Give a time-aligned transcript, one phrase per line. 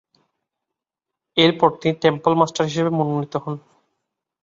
[1.37, 3.55] এরপর তিনি temple master হিসেবে মনোনীত হন।